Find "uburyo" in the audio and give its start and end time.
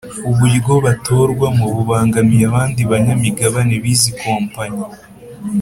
0.29-0.73